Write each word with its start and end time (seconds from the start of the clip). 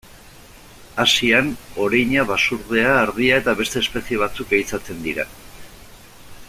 Asian, 1.03 1.51
oreina, 1.87 2.23
basurdea, 2.31 2.97
ardia 3.03 3.39
eta 3.43 3.55
beste 3.63 3.83
espezie 3.85 4.21
batzuk 4.23 4.57
ehizatzen 4.61 5.05
dira. 5.09 5.31